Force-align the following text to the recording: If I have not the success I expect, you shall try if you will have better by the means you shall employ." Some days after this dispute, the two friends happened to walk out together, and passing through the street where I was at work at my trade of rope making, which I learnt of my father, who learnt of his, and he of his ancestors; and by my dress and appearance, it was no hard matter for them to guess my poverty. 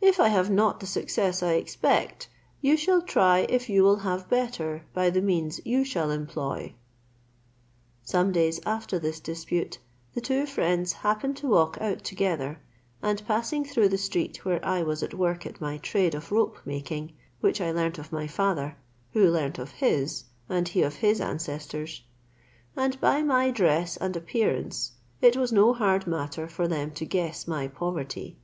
If 0.00 0.18
I 0.18 0.26
have 0.26 0.50
not 0.50 0.80
the 0.80 0.88
success 0.88 1.40
I 1.40 1.52
expect, 1.52 2.26
you 2.60 2.76
shall 2.76 3.00
try 3.00 3.46
if 3.48 3.68
you 3.68 3.84
will 3.84 3.98
have 3.98 4.28
better 4.28 4.84
by 4.92 5.08
the 5.08 5.22
means 5.22 5.60
you 5.64 5.84
shall 5.84 6.10
employ." 6.10 6.74
Some 8.02 8.32
days 8.32 8.58
after 8.66 8.98
this 8.98 9.20
dispute, 9.20 9.78
the 10.14 10.20
two 10.20 10.46
friends 10.46 10.92
happened 11.06 11.36
to 11.36 11.46
walk 11.46 11.78
out 11.80 12.02
together, 12.02 12.58
and 13.04 13.24
passing 13.24 13.64
through 13.64 13.90
the 13.90 13.98
street 13.98 14.44
where 14.44 14.58
I 14.66 14.82
was 14.82 15.00
at 15.00 15.14
work 15.14 15.46
at 15.46 15.60
my 15.60 15.78
trade 15.78 16.16
of 16.16 16.32
rope 16.32 16.58
making, 16.64 17.12
which 17.38 17.60
I 17.60 17.70
learnt 17.70 17.98
of 17.98 18.10
my 18.10 18.26
father, 18.26 18.76
who 19.12 19.30
learnt 19.30 19.60
of 19.60 19.70
his, 19.70 20.24
and 20.48 20.66
he 20.66 20.82
of 20.82 20.96
his 20.96 21.20
ancestors; 21.20 22.02
and 22.76 23.00
by 23.00 23.22
my 23.22 23.52
dress 23.52 23.96
and 23.96 24.16
appearance, 24.16 24.90
it 25.20 25.36
was 25.36 25.52
no 25.52 25.72
hard 25.72 26.08
matter 26.08 26.48
for 26.48 26.66
them 26.66 26.90
to 26.94 27.04
guess 27.04 27.46
my 27.46 27.68
poverty. 27.68 28.36